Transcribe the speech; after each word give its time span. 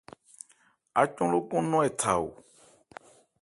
Ácɔn 1.01 1.27
lókɔn 1.33 1.63
nɔn 1.69 1.85
ɛ 1.87 1.89
tha. 1.99 2.13